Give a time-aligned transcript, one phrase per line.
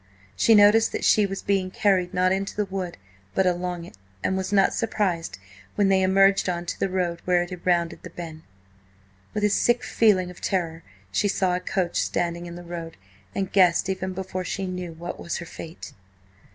[0.35, 2.97] She noticed that she was being carried not into the wood,
[3.35, 5.37] but along it, and was not surprised
[5.75, 8.41] when they emerged on to the road where it had rounded the bend.
[9.35, 12.97] With a sick feeling of terror, she saw a coach standing in the road,
[13.35, 15.93] and guessed, even before she knew, what was her fate.